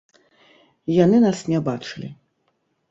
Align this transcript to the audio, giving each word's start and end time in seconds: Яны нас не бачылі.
Яны 1.03 1.17
нас 1.27 1.39
не 1.53 1.59
бачылі. 1.69 2.13